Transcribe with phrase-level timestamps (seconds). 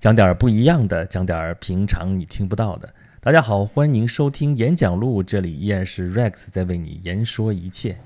[0.00, 2.88] 讲点不一样的，讲点平常你听不到的。
[3.20, 7.98] 大家好，欢迎收听演讲录，这里依然是 Rex 在为你言说一切。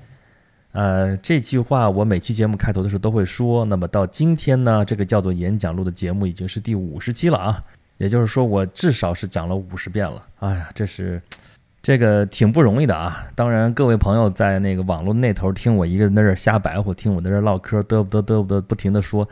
[0.73, 3.63] 呃，这句话我每期节目开头的时候都会说。
[3.63, 7.63] 那么到今天呢，这个叫做演讲录的节目已经是第五十期了啊，
[7.97, 10.21] 也就是说我至少是讲了五十遍了。
[10.39, 11.21] 哎呀，这是
[11.81, 13.25] 这个挺不容易的啊。
[13.35, 19.25] 当然，各位朋友在那个网络那头听我一个人在这瞎白活，听我在这唠嗑，嘚不嘚嘚不嘚，不停的说，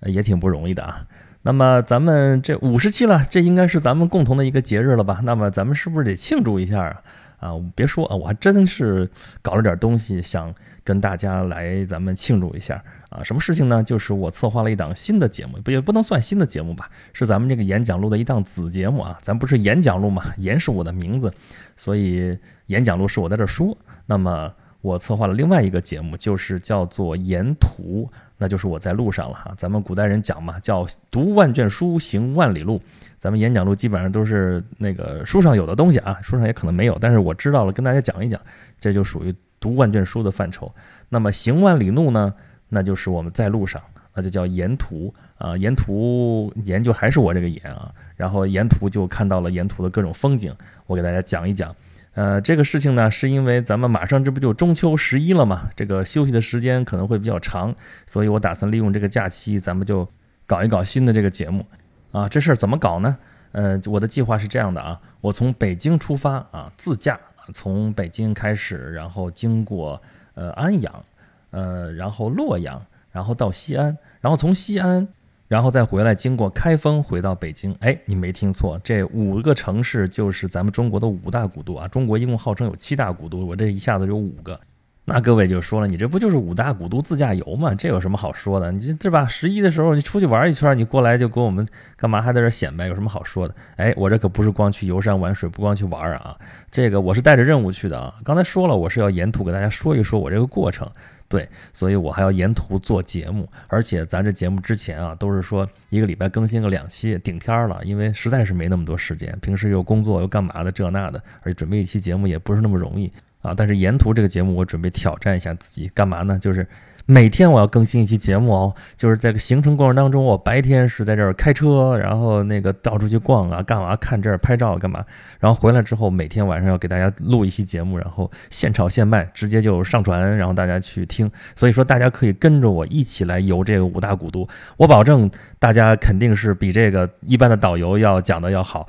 [0.00, 1.06] 也挺不容易的啊。
[1.42, 5.20] 那么咱们这五十期了，这应该是咱们共同的一个节日了吧？
[5.22, 7.02] 那么咱们是不是得庆祝一下啊？
[7.38, 9.08] 啊，别说啊，我还真是
[9.40, 13.22] 搞了点东西，想跟大家来咱们庆祝一下啊。
[13.22, 13.82] 什么事情呢？
[13.82, 16.90] 就是我策划了一档新的节目，不也不能算新的节目吧？
[17.12, 19.16] 是咱们这个演讲录的一档子节目啊。
[19.22, 20.24] 咱不是演讲录嘛？
[20.38, 21.32] 演是我的名字，
[21.76, 23.76] 所以演讲录是我在这说。
[24.04, 24.52] 那么。
[24.80, 29.52] 我策划了另外一个节目，就是叫做《沿途》，那就是我在路上了哈。
[29.56, 32.80] 咱们古代人讲嘛，叫读万卷书，行万里路。
[33.18, 38.40] 咱们演讲录基本上都是那个书上有的东西啊，书上也可能没有，但是我知道了，跟大家讲一讲，
[38.78, 40.72] 这就属于读万卷书的范畴。
[41.08, 42.32] 那么行万里路呢，
[42.68, 43.82] 那就是我们在路上，
[44.14, 45.56] 那就叫沿途啊。
[45.56, 50.54] 沿途沿就还是我这个沿啊，然后沿途就看到了沿途的各种风景，
[50.86, 51.74] 我给大家讲一讲。
[52.18, 57.72] 呃，这个事情呢，是因为咱们马上这不就中秋十一了嘛，这个休息的时间可能会比较长，
[58.06, 60.04] 所以我打算利用这个假期，咱们就
[60.44, 61.64] 搞一搞新的这个节目
[62.10, 62.28] 啊。
[62.28, 63.16] 这事儿怎么搞呢？
[63.52, 67.16] 呃，我的计划是这样的啊，我从北京出发啊，自驾
[67.52, 70.02] 从北京开始，然后经过
[70.34, 71.04] 呃安阳，
[71.50, 75.06] 呃，然后洛阳，然后到西安，然后从西安。
[75.48, 77.74] 然后再回来，经过开封回到北京。
[77.80, 81.88] 哎，你没听错，这五个城市就是咱们中国的五大古都啊。
[81.88, 84.60] 中国一共号称有七大古都，我这一下子有五个。
[85.06, 87.74] 那各位就说了，你这不就是五大古都自驾游吗？
[87.74, 88.70] 这有什么好说的？
[88.70, 89.26] 你这这吧？
[89.26, 91.66] 十一的时候你出去玩一圈，你过来就给我们
[91.96, 92.20] 干嘛？
[92.20, 92.86] 还在这显摆？
[92.86, 93.54] 有什么好说的？
[93.76, 96.36] 哎，我这可不是光去游山玩水，不光去玩啊。
[96.70, 98.16] 这个我是带着任务去的啊。
[98.22, 100.86] 刚才说了，我是要沿途给大家说一说我这个过程。
[101.28, 113.54] 对，所以我还要沿途做节目，而且咱这节目之前啊，都是说一个礼拜更新个两期，顶天了，因为实在是没那么多时间，平时又工作又干嘛的这那的，而且准备一期节目也不是那么容易啊。
[113.56, 116.38] 但是沿途这个节目，我准备挑战一下自己，干嘛呢？
[116.38, 116.66] 就是。
[117.10, 125.02] 每天我要更新一期节目哦，就是在个行程过程当中，我白天是在这儿开车，然后那个到处去逛啊，干嘛看这儿拍照干嘛，
[125.40, 131.30] 然后回来之后每天晚上要给大家录一期节目，然后现炒现卖，直接就上传，然后大家去听。
[131.56, 134.46] 所以说大家可以跟着我一起来游这个五大古都，
[134.76, 138.86] 我保证大家肯定是比这个一般的导游要讲的要好，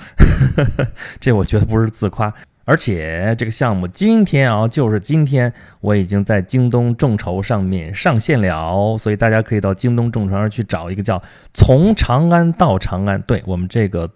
[1.21, 2.33] 这我觉得不是自夸。
[2.69, 11.19] 而且这个项目今天啊，就是今天，我已经在京东众筹上面上线了，所以大家可以到京东众筹上去找一个叫
[11.51, 13.19] “从长安到长安”。
[13.25, 14.07] 对我们这个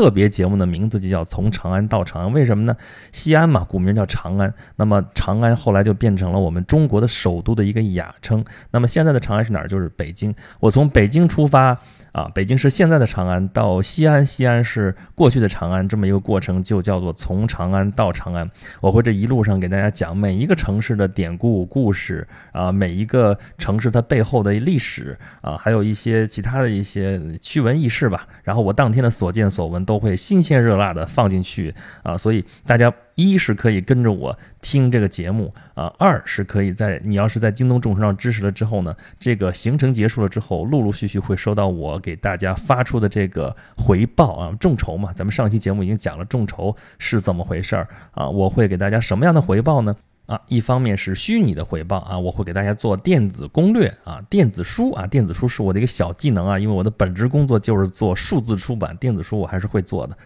[0.00, 2.32] 特别节目的名字就叫“从长安到长安”。
[2.32, 2.74] 为什么呢？
[3.12, 8.42] 西安嘛，古名叫长安，那么长安后来就变成了我们中国的首都的一个雅称。
[8.70, 9.68] 那么现在的长安是哪儿？
[9.68, 10.34] 就是北京。
[10.58, 11.76] 我从北京出发。
[12.12, 18.50] 啊，北京是现在的长安，到西安，西安是过去的长安，这么一个过程就叫做从长安到长安。
[18.80, 28.26] 我会这一路上给大家讲每一个城市的典故故事啊，每一个城市它背后的历史啊，还有一些其他的一些趣闻轶事吧。
[28.42, 31.74] 然后我当天的所见所闻都会新鲜热辣的放进去
[32.04, 32.92] 啊，所以大家。
[33.16, 49.94] 一是可以跟着我听这个节目啊，二是可以在你要是在京东众筹上支持了之后呢，这个行程结束了之后，陆陆续续会收到我给大家发出的这个回报啊，众筹嘛，咱们上期节目已经讲了众筹是怎么回事儿啊，我会给大家什么样的回报呢？
[50.30, 60.16] 啊，一方面是虚拟的回报啊，我会给大家做电子攻略啊，电子书啊，电子书是我的一个小技能啊，因为我的本职工作就是做数字出版，电子书我还是会做的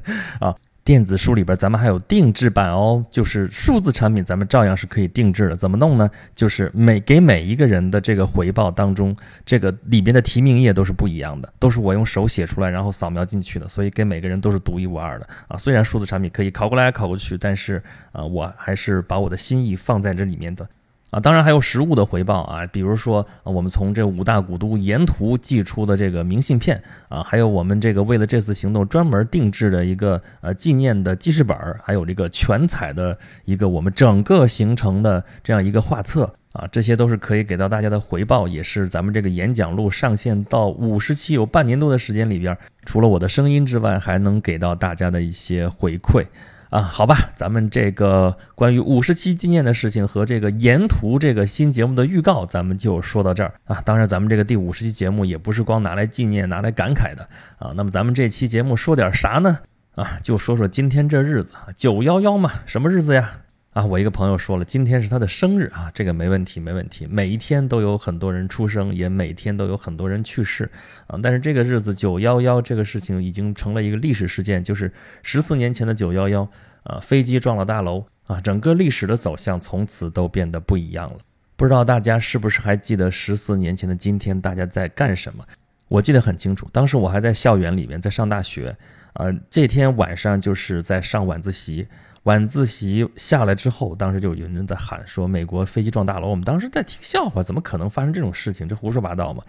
[0.40, 0.56] 啊。
[0.82, 5.54] 电子书里边，咱们还有定制版哦，就是数字产品，咱们照样是可以定制的。
[5.54, 6.10] 怎么弄呢？
[6.34, 9.14] 就是每给每一个人的这个回报当中，
[9.44, 15.56] 这个里边的提名页都是不一样的，都是我用手写出来，然后扫描进去的，所以给每个人都是独一无二的啊。
[15.56, 20.66] 虽然数字产品可以考过来考过去，但是啊，我还是把我的心意放在这里面的。
[21.10, 46.24] 啊，当然还有实物的回报啊，比如说我们从这五大古都沿途寄出的这个明信片啊，还有我们这个为了这次行动专门定制的一个呃纪念的记事本，还有这个全彩的一个我们整个行程的这样一个画册啊，这些都是可以给到大家的回报，也是咱们这个演讲录上线到五十期有半年多的时间里边，除了我的声音之外，还能给到大家的一些回馈。
[46.70, 53.80] 啊，好吧，咱们这个关于五十期纪念的事情和这个沿途这个新节目的预告，咱们就说到这儿啊。
[53.84, 57.28] 当然，咱们这个第五十期节目也不是光拿来纪念、拿来感慨的
[57.58, 57.72] 啊。
[57.74, 59.58] 那么，咱们这期节目说点啥呢？
[59.96, 63.28] 啊，就说说今天这日子啊，九幺幺嘛，什么日子呀？
[63.72, 67.06] 啊，我一个朋友说了，今天是他的生日啊，这个没问题，没问题。
[67.06, 70.68] 每一天都有很多人出生，也每天都有很多人去世
[71.06, 71.16] 啊。
[71.22, 76.48] 但是这个日子九幺幺这个事情已经成了一个历史事件，就是十四年前的九幺幺
[76.82, 81.18] 啊，飞机撞了大楼啊，整个历史的走向从此都变得不一样了。
[81.54, 85.44] 不知道大家是不是还记得十四年前的今天大家在干什么？
[85.86, 88.76] 我记得很清楚，当时我还在校园里面在上大学
[89.12, 91.86] 啊，这天晚上就是在上晚自习。
[92.24, 96.28] 晚自习下来之后，当时就有人在喊说美国飞机撞大楼。
[96.28, 98.68] 我们当时在听笑话，怎么可能发生这种事情？
[98.68, 99.42] 这胡说八道嘛！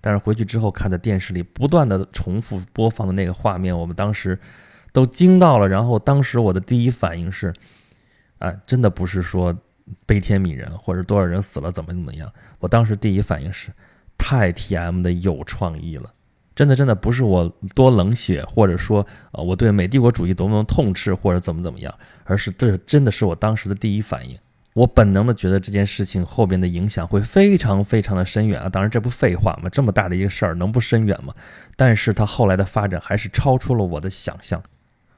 [0.00, 4.38] 但是回去之后看的电视里不断的重复播放的那个画面，我们当时
[4.92, 5.66] 都惊到了。
[5.66, 7.52] 然后当时我的第一反应是，
[8.38, 9.56] 啊，真的不是说
[10.04, 12.30] 悲天悯人或者多少人死了怎么怎么样。
[12.58, 13.70] 我当时第一反应是，
[14.18, 16.12] 太 T M 的有创意了。
[16.58, 21.94] 真的，真的不是我多冷血，或者说，呃，我对美帝国主义多么痛斥，或者怎么怎么样，
[22.24, 24.36] 而是这真的是我当时的第一反应。
[24.72, 28.68] 我本能的觉得这件事情后边的影响会非常非常的深远啊！
[28.68, 29.68] 当然，这不废话吗？
[29.70, 31.32] 这么大的一个事儿，能不深远吗？
[31.76, 34.60] 但是它后来的发展还是超出了我的想象。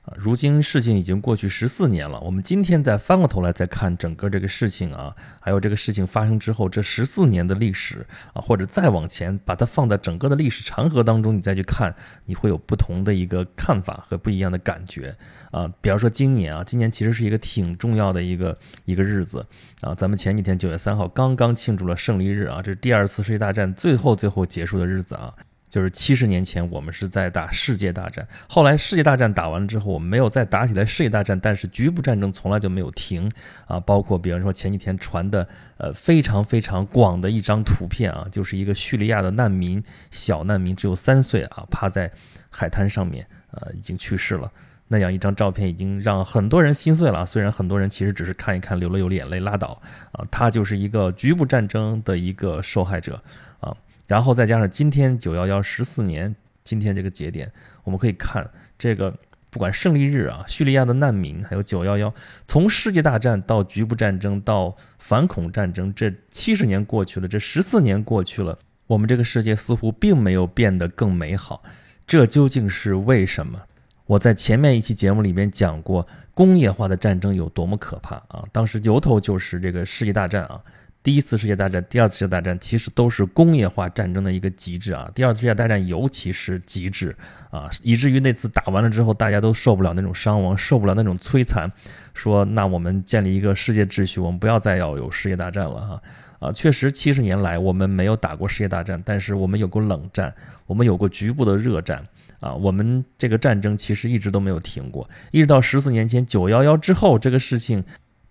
[0.02, 11.94] 啊如今事情已经过去十四年了，我们今天再翻过头来再看整个这个事情啊，还有这个事情发生之后这十四年的历史啊，或者再往前把它放在整个的历史长河当中，你再去看，
[12.24, 15.14] 你会有不同的一个看法和不一样的感觉
[15.50, 15.70] 啊。
[15.82, 19.46] 比方说今年啊，今年其实是一个挺重要的一个一个日子
[19.82, 25.34] 啊，咱们前几天九月三号刚刚庆祝了胜利日啊，这是第二次世界大战最后最后结束的日子啊。
[25.70, 28.26] 就是七十年前，我们是在打世界大战。
[28.48, 33.30] 后来世界大战打完了之后，我们没有再打起来世界大战，但是局部战争从来就没有停
[33.66, 33.78] 啊。
[33.78, 42.10] 包括比方说前几天传的呃非常非常广的一张图片啊，就是一个叙利亚的难民小难民，只有三岁啊，趴在
[42.50, 44.50] 海滩上面，呃，已经去世了。
[44.88, 47.24] 那样一张照片已经让很多人心碎了啊。
[47.24, 49.80] 虽然很多人其实只是看一看，流了流眼泪拉倒
[50.10, 50.26] 啊。
[50.32, 53.22] 他就是一个局部战争的一个受害者
[53.60, 53.72] 啊。
[54.10, 56.34] 然后再加上今天九幺幺十四年，
[56.64, 57.48] 今天这个节点，
[57.84, 58.44] 我们可以看
[58.76, 59.16] 这个，
[59.50, 62.12] 不管胜利日啊，叙利亚的难民，还有九幺幺，
[62.48, 68.58] 从世界大战到局部战争到反恐战争，这七十年过去了，这十四年过去了，
[68.88, 71.62] 我们这个世界似乎并没有变得更美好，
[72.04, 73.62] 这究竟是为什么？
[74.06, 76.04] 我在前面一期节目里面讲过，
[76.34, 78.44] 工业化的战争有多么可怕啊！
[78.50, 80.60] 当时由头就是这个世界大战啊。
[81.02, 85.10] 第一次世界大战、第二次世界大战其实都是工业化战争的一个极致啊！
[85.14, 87.16] 第二次世界大战尤其是极致
[87.50, 91.72] 啊，以至于那次打完了之后，大家都受不了那种伤亡，受不了那种摧残，
[92.12, 96.02] 说那我们建立一个世界秩序，我们不要再要有世界大战了哈！
[96.38, 100.34] 啊，确实七十年来我们没有打过世界大战，但是我们有过冷战，
[100.66, 102.04] 我们有过局部的热战
[102.40, 107.82] 啊，我们这个战争其实一直都没有停过，一直到十四年前九幺幺之后，这个事情。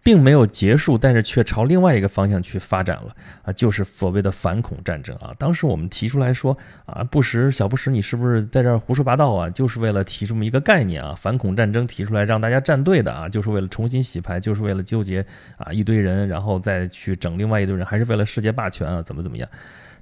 [0.10, 5.36] 并没有结束，但是却朝另外一个方向去发展了啊，就是所谓的反恐战争啊。
[5.38, 6.58] 当时我们提出来说
[6.88, 9.48] 啊，布什小布什，你是不是在这儿胡说八道啊？
[9.52, 15.24] 就是为了提这么一个概念啊，反恐战争提出来让大家站队的啊，就是为了重新洗牌，就是为了纠结
[15.58, 19.04] 啊一堆人，然后再去整另外一堆人，还是为了世界霸权啊？
[19.04, 19.48] 怎么怎么样？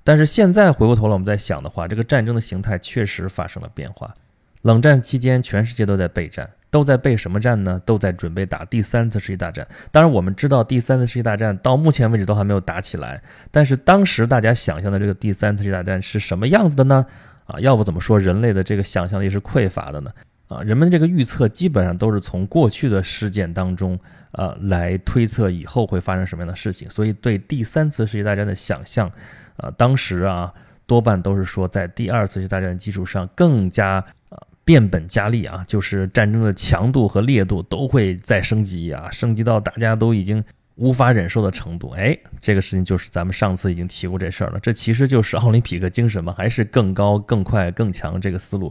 [0.06, 4.14] 但是现在回过头来我们在想的话，这个战争的形态确实发生了变化。
[4.62, 6.50] 冷战期间，全世界都在备战。
[6.70, 7.82] 都在备什么战呢？
[7.86, 9.66] 都在准备打第三次世界大战。
[9.92, 13.22] 当然，我们知道第三次世界大战到目前为止都还没有打起来。
[13.52, 17.06] 但是当时大家想象的这个第三次世界大战是什么样子的呢？
[17.46, 20.12] 啊，要不怎么说人类的这个想象力是匮乏的呢？
[20.50, 23.98] 啊，人们这个预测基本上都是从过去的事件当中
[24.32, 26.90] 啊来推测以后会发生什么样的事情。
[26.90, 29.10] 所以对第三次世界大战的想象，
[29.56, 30.54] 啊，当时啊
[30.86, 34.38] 多半都是说在第二次世界大战的基础上更加啊。
[34.68, 40.44] 变本加厉啊，就是战争的强度和烈度都会再升级啊，升级到大家都已经
[40.76, 41.92] 无法忍受的程度。
[41.92, 48.68] 哎，这个事情就是咱们上次已经提过这事儿了，这其实就是奥林匹克精神嘛，还是更高、更快、更强这个思路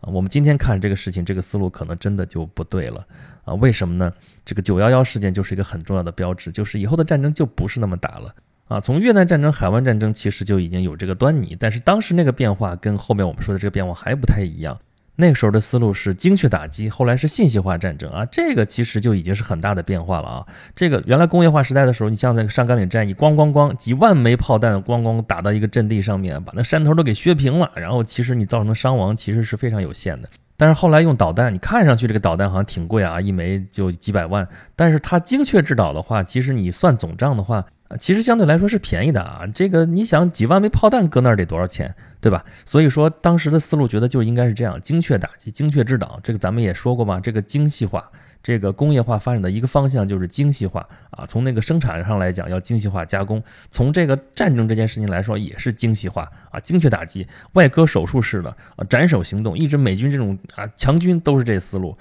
[0.00, 0.06] 啊。
[0.12, 3.04] 我们今天看这个事情，这个思路可能真的就不对了
[3.44, 3.52] 啊。
[3.54, 4.12] 为什么呢？
[4.44, 8.32] 这个九幺幺事件就是一个很重要的标志，就是以后的战争就不是那么打了
[8.68, 8.80] 啊。
[8.80, 14.78] 从越南战争、海湾战争其实就已经有这个端倪，但是当时那个变化跟后面我们说的这个变化还不太一样。
[15.16, 20.46] 那个时候的思路是精确打击，后来是信息化战争啊，这个其实就已经是很大的变化了啊。
[20.74, 30.28] 这个原来工业化时代的时候，你像那个上甘岭战役，咣咣咣，几万枚炮弹咣咣打到一个阵地上面，把那山头都给削平了，然后其实你造成的伤亡其实是非常有限的。
[30.56, 34.46] 但是后来用导弹，你看上去这个导弹好像挺贵啊，一枚就几百万。
[34.76, 37.64] 但是它精确制导的话，其实你算总账的话，
[37.98, 39.46] 其实相对来说是便宜的啊。
[39.54, 42.44] 这个你想几万枚炮弹搁那儿得多少钱，对吧？
[42.64, 46.20] 所以说当时的思路觉得就应该是这样，精确打击、精确制导。
[46.22, 48.10] 这个咱们也说过嘛，这个精细化。
[48.42, 50.80] 这个工业化发展的一个方向就是精细化
[51.10, 61.94] 啊，从那个生产上来讲要精细化加工，从这个战争这件事情来说也是精细化啊，精确打击、外科手术式的啊斩首行动，一直美军这种啊强军都是这思路。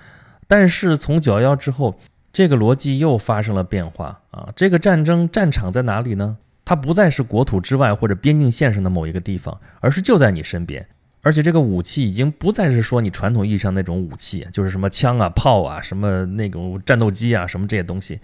[0.47, 1.99] 但是从九幺幺之后，
[2.31, 6.37] 这个逻辑又发生了变化啊，这个战争战场在哪里呢？
[6.63, 10.87] 它不再是国土之外或者边境线上的某一个地方，而是就在你身边。
[11.21, 18.19] 而且这个武器已经不再是说你传统意义上那种武器，就是什么枪啊、炮啊、什么那种战斗机啊、什么这些东西，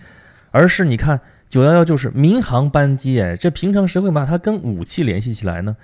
[0.52, 1.20] 而是你看
[1.50, 5.76] 九幺幺就是民航班机，哎，这平常谁会把它跟武器联系起来呢？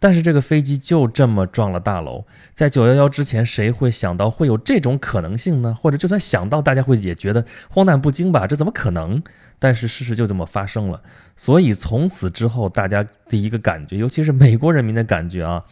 [0.00, 5.76] 但是这个飞机就这么撞了大楼，在九幺幺之前，谁会想到会有这种可能性呢？
[5.80, 8.48] 或者就算想到，大家会也觉得荒诞不经吧？
[8.48, 9.22] 这怎么可能？
[9.60, 11.00] 但是事实就这么发生了，
[11.36, 15.62] 所以从此之后，大家的一个感觉，尤其是美国人民的感觉啊。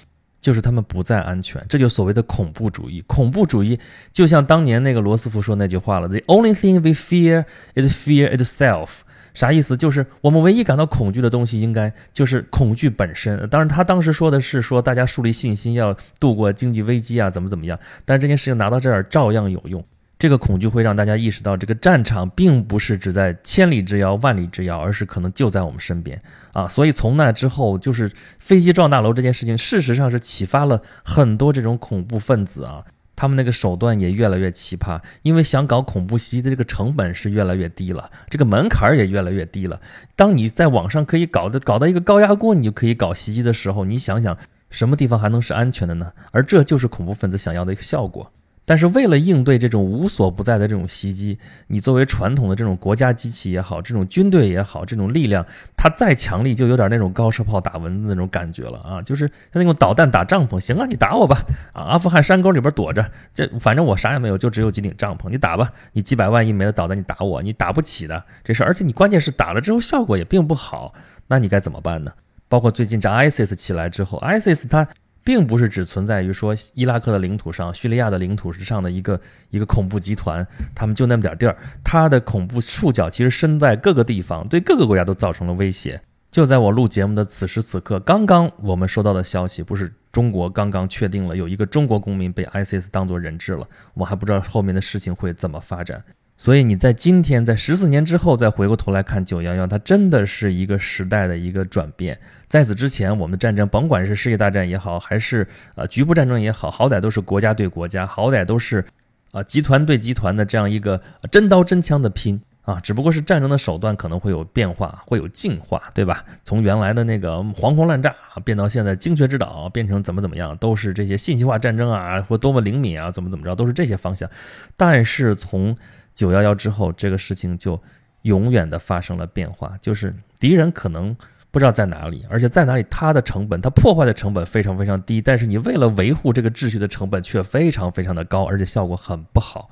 [0.40, 3.02] 就是他们不再安全，这就所谓的恐怖主义。
[3.08, 3.76] 恐怖主义
[4.12, 7.44] 就像当年那个罗斯福说那句话了：“The only thing we fear
[7.75, 9.00] is fear itself。”
[9.38, 9.76] 啥意思？
[9.76, 13.49] 就是我们唯一感到恐惧的东西，应该就是恐惧本身。
[13.49, 17.78] 当然，他当时说的是说大家树立信心，要度过经济危机啊，怎么怎么样。
[18.04, 19.85] 但是这件事情拿到这儿照样有用。
[20.18, 26.21] 这个恐惧会让大家意识到，这个战场并不是只在千里之遥、万里之遥，而是可能就在我们身边
[26.52, 26.66] 啊！
[26.66, 32.85] 所以从那之后，就是飞机撞大楼这件事情，事实上是启发了很多这种恐怖分子啊，
[33.18, 39.80] 他们那个手段也越来越奇葩，因为想搞恐怖袭击的这个成本是越来越低了，这个门槛也越来越低了。
[40.14, 44.38] 当你在网上可以搞的搞到一个高压锅，你就可以搞袭击的时候，你想想
[44.70, 46.12] 什么地方还能是安全的呢？
[46.30, 48.30] 而这就是恐怖分子想要的一个效果。
[48.68, 59.00] 但是为了应对这种无所不在的这种袭击，你作为传统的这种国家机器也好，这种军队也好，这种力量，它再强力，就有点那种高射炮打蚊子那种感觉了啊！
[59.00, 61.38] 就是像那种导弹打帐篷，行啊，你打我吧
[61.72, 61.80] 啊！
[61.84, 70.92] 阿富汗山沟里边躲着，这反正我啥也没有，就只有几顶帐篷，你打吧，你几百万一枚的导弹，你打我，你打不起的这事，而且你关键是打了之后效果也并不好，
[71.28, 72.12] 那你该怎么办呢？
[72.50, 74.87] 包括最近这 ISIS 起来之后，ISIS 它。
[75.28, 79.20] 并不是只存在于说伊拉克的领土上、叙利亚的领土之上的一个
[79.50, 81.54] 一个恐怖集团，他们就那么点地儿，
[81.85, 86.00] 它的恐怖触角其实身在各个地方，对各个国家都造成了威胁。
[86.30, 96.02] 就在我录节目的此时此刻，刚刚我们收到的消息，不是中国刚刚确定了有一个中国公民被 ISIS 当作人质了，我还不知道后面的事情会怎么发展。
[96.40, 102.16] 所以你在今天，在十四年之后再回过头来看九幺幺，它真的是一个时代的一个转变。
[102.47, 108.85] 在此之前，我们战争，甭管是世界大战也好，还是呃局部战争也好，好歹都是国家对国家，好歹都是
[109.33, 112.78] 啊集团对集团的这样一个真刀真枪的拼啊。
[112.78, 116.25] 只不过是战争的手段可能会有变化，会有进化，对吧？
[116.45, 124.30] 从原来的那个黄蜂乱炸啊变到现在精确制导，变成怎么怎么样，都是这些信息化战争啊，或多么灵敏啊，怎么怎么着，都是这些方向。
[124.76, 125.76] 但是从
[126.18, 127.80] 九幺幺之后，这个事情就
[128.22, 131.16] 永远的发生了变化，就是敌人可能
[131.52, 139.70] 不知道在哪里，而且在哪里，它的成本，它破坏的成本非常非常低，但是你为了维护这个秩序的成本却非常非常的高，而且效果很不好。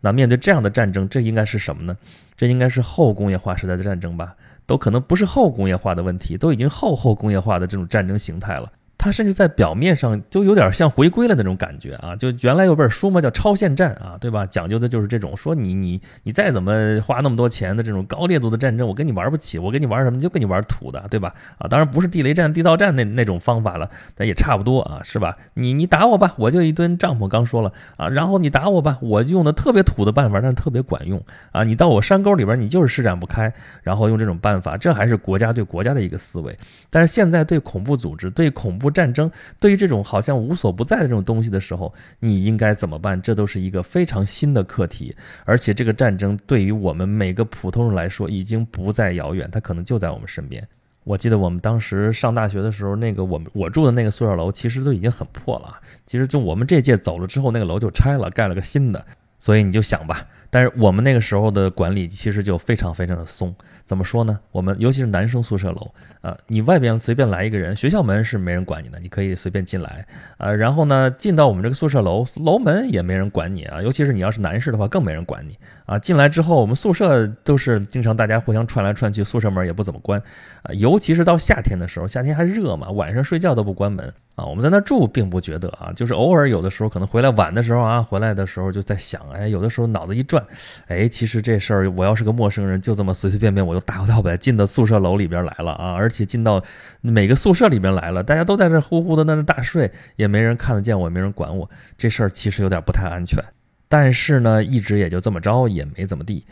[0.00, 1.94] 那面对这样的战争，这应该是什么呢？
[2.38, 4.34] 这应该是后工业化时代的战争吧？
[4.64, 8.72] 都可能不是后工业化的问题，都已经后后工业化的这种战争形态了。
[9.02, 12.14] 它甚至在表面上就有点像回归了那种感觉啊！
[12.14, 14.46] 就原来有本书嘛，叫《超限战》啊，对吧？
[14.46, 20.20] 讲究的就是这种，说你你你再怎么花那么多钱的这种高烈度的战争，我跟你玩不起，我跟你玩什么？
[20.20, 21.34] 就跟你玩土的，对吧？
[21.58, 25.36] 啊，当然不是地雷战、地道战那那种方法了，但也差不多啊，是吧？
[25.54, 31.64] 你你打我吧，我就一吨帐篷，刚说了啊，然后你打我吧，我就用的特别土的办法，但是特别管用啊！
[31.64, 36.56] 你到我山沟里边，你就是施展不开，然后用这种办法，这还是国家对国家的一个思维。
[36.88, 43.20] 但是现在对恐怖组织、对恐怖战争、对于这种好像无所不在的这种东西的时候，你应该怎么办？
[43.20, 50.66] 这都是一个非常新的课题，而且这个战争对于我们每个普通人来说已经不再遥远，它可能就在我们身边。
[51.04, 55.80] 我记得我们当时上大学的时候，那个我们我住的那个宿舍楼其实都已经很破了。
[56.06, 59.04] 其实就我们这届走了之后，那个楼就拆了，盖了个新的。
[59.40, 63.54] 所以你就想吧，但是我们那个时候的管理其实就非常非常的松。
[63.86, 64.38] 怎么说呢？
[64.52, 65.90] 我们尤其是男生宿舍楼
[66.20, 70.06] 啊，你外边随便来一个人，学校门是没人管你的，你可以随便进来
[70.36, 70.52] 啊。
[70.52, 73.80] 然后呢，进到我们这个宿舍楼，楼门也没人管你啊。
[73.82, 75.98] 尤其是你要是男士的话，更没人管你啊。
[75.98, 80.22] 进来之后，我们宿舍都是经常大家互相串来串去，宿舍门也不怎么关
[80.62, 80.72] 啊。
[80.74, 84.12] 尤其是到夏天的时候，夏天还热嘛，晚上睡觉都不关门。
[84.34, 90.41] 啊，我们在那住并不觉得啊，就是偶尔有的时候可能回来晚的时候啊，回来的时候就在想，哎，有的时候脑子一转，
[90.86, 96.62] 哎，其实这事儿我要是个陌生人，就这么随随便便我就大摇大摆进到宿舍楼里边来了啊，而且进到
[97.00, 103.42] 每个宿舍里边来了，大家都在这呼呼的那那大睡，也没人看得见我，也没人管我，这事儿其实有点不太安全。
[103.88, 106.44] 但是呢，一直也就这么着，也没怎么地。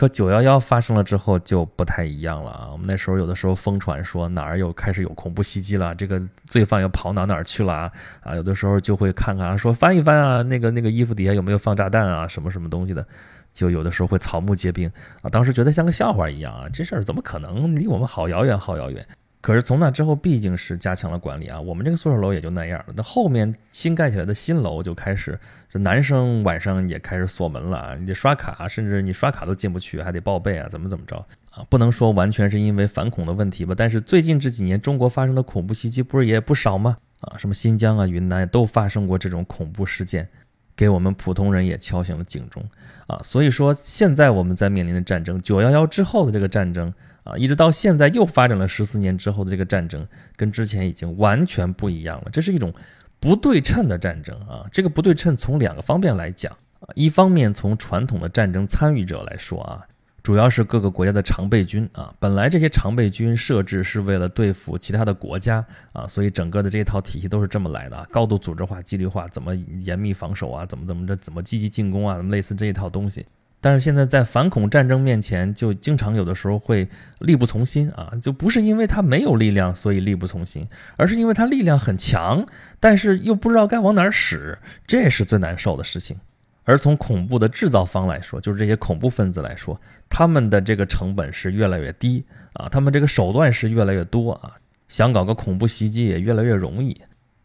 [0.00, 2.68] 可九幺幺发生了之后就不太一样了啊！
[2.72, 7.92] 我们那时候有的时候疯传说哪儿又开始有恐怖袭击了，这个罪犯又跑哪哪儿去了啊？
[8.22, 13.06] 啊，有的时候就会看看啊说翻一翻啊，那个那个衣服底下有没有放炸弹啊，什么什么东西的，
[13.52, 14.90] 就有的时候会草木皆兵
[15.20, 15.28] 啊。
[15.28, 17.76] 当时觉得像个笑话一样啊，这事儿怎么可能？
[17.76, 19.06] 离我们好遥远，好遥远。
[19.42, 22.92] 可是从那之后，毕竟是加强了管理啊，我们这个宿舍楼也就那样了。
[22.94, 25.38] 那后面新盖起来的新楼就开始，
[25.70, 31.16] 这男生晚上也开始锁门了啊，你得刷卡，甚至你刷卡都进不去，还得报备啊，怎么怎么着
[31.52, 31.64] 啊？
[31.70, 36.98] 不能说完全是因为反恐的问题吧，但是最近这几年中国发生的恐怖袭击不是也不少吗？
[37.20, 40.28] 啊，什么新疆啊、云南都发生过这种恐怖事件，
[40.76, 42.62] 给我们普通人也敲响了警钟
[43.06, 43.18] 啊。
[43.24, 46.92] 所以说，现在我们在面临的战争，九幺幺之后的这个战争。
[47.24, 52.30] 啊，一直到现在又发展了十四年之后的这个战争，跟之前已经完全不一样了。
[52.32, 52.72] 这是一种
[53.18, 54.66] 不对称的战争啊！
[54.72, 56.50] 这个不对称从两个方面来讲
[56.80, 59.84] 啊，一方面从传统的战争参与者来说啊，
[60.22, 65.62] 主要是各个国家的常备军啊，本来这些常备军设置是为了对付其他的国家
[65.92, 73.26] 啊，所以整个的这一套体系都是这么来的啊，高度组织化、纪律化，怎么严密防守啊，怎么怎么着，怎么积极进攻啊，类似这一套东西。
[73.60, 76.88] 但是现在在反恐战争面前，就经常有的时候会
[77.18, 82.46] 力不从心啊，就不是因为他没有力量所以力不从心，而是因为他力量很强，
[82.80, 86.18] 但是又不知道该往哪儿使，这是最难受的事情。
[86.64, 94.52] 而从恐怖的制造方来说，就是这些恐怖分子来说，他们的这个成本是越来越低啊，他们这个手段是越来越多啊，
[94.88, 96.98] 想搞个恐怖袭击也越来越容易。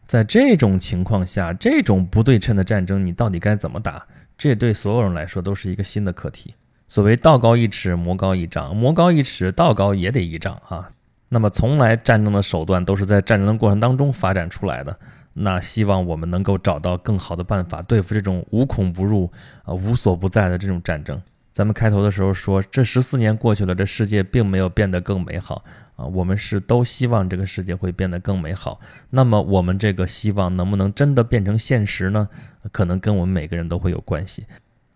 [0.06, 4.06] 在这种情况下，这种不对称的战争，你到底该怎么打？
[4.38, 6.54] 这对所有人来说都是一个新的课题。
[6.88, 10.90] 所谓道高一尺，魔高一丈，魔高一尺，道高也得一丈啊。
[11.28, 14.96] 那么，从来战争的手段都是在战争的过程当中发展出来的。
[15.32, 19.30] 那希望我们能够找到更好的办法对付这种无孔不入、
[19.64, 21.20] 啊无所不在的这种战争。
[21.56, 25.64] 咱们开头的时候说，这十四年过去了，这世界并没有变得更美好
[25.96, 26.04] 啊。
[26.04, 28.78] 我们是都希望这个世界会变得更美好。
[29.08, 32.28] 那么，我们这个希望能不能真的变成现实呢？
[32.72, 34.44] 可能跟我们每个人都会有关系，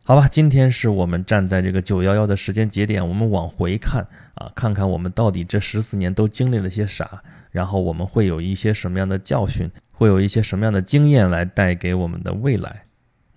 [0.04, 0.28] 好吧？
[0.28, 12.82] 今天是我们站在这个九幺幺的时间节点，我们往回看啊，看看我们到底这十四年都经历了些啥，然后我们会有一些什么样的教训，会有一些什么样的经验来带给我们的未来。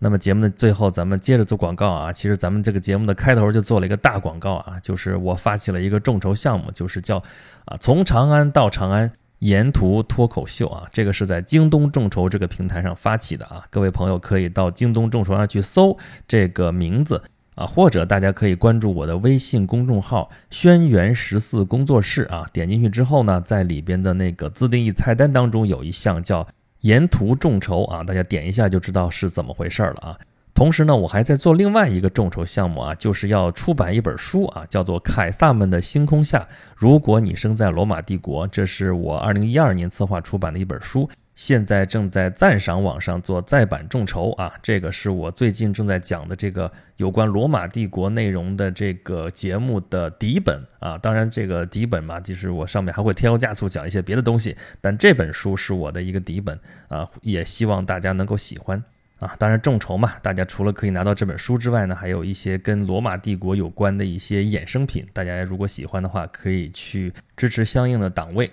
[0.03, 2.11] 那么节目的最后，咱们接着做广告啊。
[2.11, 7.17] 其实咱们这个节目的开头就做了一个大广告啊，就是我发起了一个众筹项目，就是叫
[7.63, 9.09] 啊从长安到长安。
[9.39, 17.21] 沿途脱口秀啊，这个是在京东众筹这个平台上发起的啊，各位朋友可以到京东众筹上去搜这个名字
[17.55, 26.47] 啊，或者大家可以关注我的微信公众号“轩辕十四工作室”啊，点进去之后呢，在里边的那个自定义菜单当中有一项叫
[26.83, 30.17] “沿途众筹”啊，大家点一下就知道是怎么回事了啊。
[30.53, 36.39] 同时呢，我还在做另外一个众筹项目啊，就是要出版一本书啊，叫做《凯撒们的星空下》。
[36.75, 44.53] 如果你生在罗马帝国，这是我二零一二年策划出版的一本书，现在正在赞赏网上做再版众筹啊。
[44.61, 50.97] 这个是我最近正在讲的这个有关罗马帝国内容的这个节目的底本啊。
[50.97, 58.83] 当然，这个底本嘛，就是我上面还会添油加醋讲一些别的东西，但这本书是我的一个底本啊，也希望大家能够喜欢。
[59.19, 65.07] 啊，当然众筹嘛，大家除了可以拿到这本书之外呢，还有一些跟罗马帝国有关的一些衍生品。
[65.13, 68.51] 大家如果喜欢的话，可以去支持相应的档位。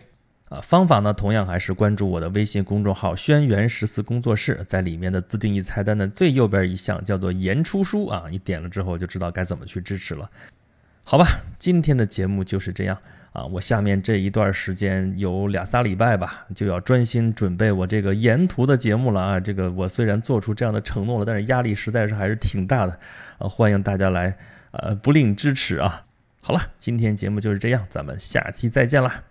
[0.50, 10.28] 啊，方法呢，同样还是关注我的微信公众号“轩辕十四工作室”，在里面的自定义菜单的最右边一项叫做“言出书”啊，你点了之后就知道该怎么去支持了。
[11.04, 11.24] 好吧，
[11.56, 12.98] 今天的节目就是这样。
[13.32, 19.38] 啊，我下面这一段时间有俩仨礼拜吧，就要专心准备我这个沿途的节目了啊。
[19.38, 22.98] 这个我虽然做出这样的承诺了，但是压力实在是还是挺大的
[23.38, 23.48] 啊。
[23.48, 24.36] 欢迎大家来，
[24.72, 26.06] 呃，不吝支持啊。
[26.40, 29.29] 好了，今天节目就是这样，咱们下期再见啦。